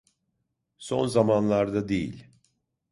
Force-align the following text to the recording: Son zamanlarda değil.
Son 0.77 1.07
zamanlarda 1.07 1.87
değil. 1.89 2.25